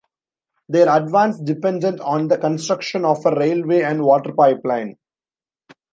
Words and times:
Their 0.67 0.89
advance 0.97 1.37
depended 1.37 1.99
on 1.99 2.27
the 2.27 2.39
construction 2.39 3.05
of 3.05 3.23
a 3.23 3.35
railway 3.35 3.83
and 3.83 4.01
water 4.03 4.33
pipeline. 4.33 4.97